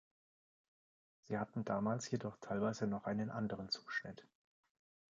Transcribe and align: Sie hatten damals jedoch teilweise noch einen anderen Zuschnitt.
Sie 1.27 1.37
hatten 1.37 1.63
damals 1.63 2.09
jedoch 2.09 2.35
teilweise 2.37 2.87
noch 2.87 3.03
einen 3.05 3.29
anderen 3.29 3.69
Zuschnitt. 3.69 4.25